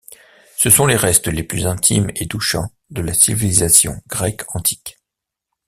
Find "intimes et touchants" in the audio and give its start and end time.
1.67-2.73